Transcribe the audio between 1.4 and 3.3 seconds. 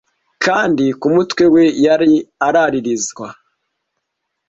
we yari araririzwa.